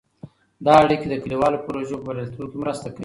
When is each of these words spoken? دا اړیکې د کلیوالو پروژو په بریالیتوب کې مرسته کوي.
دا 0.65 0.73
اړیکې 0.83 1.07
د 1.09 1.13
کلیوالو 1.23 1.63
پروژو 1.65 1.97
په 1.99 2.05
بریالیتوب 2.07 2.47
کې 2.51 2.57
مرسته 2.63 2.87
کوي. 2.91 2.99